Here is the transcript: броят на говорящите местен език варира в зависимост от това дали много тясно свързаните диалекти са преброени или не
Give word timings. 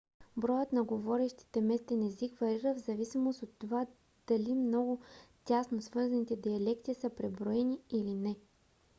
броят 0.37 0.73
на 0.73 0.83
говорящите 0.83 1.61
местен 1.61 2.03
език 2.03 2.37
варира 2.39 2.73
в 2.73 2.77
зависимост 2.77 3.43
от 3.43 3.49
това 3.59 3.85
дали 4.27 4.55
много 4.55 4.99
тясно 5.45 5.81
свързаните 5.81 6.35
диалекти 6.35 6.93
са 6.93 7.09
преброени 7.09 7.79
или 7.91 8.13
не 8.15 8.35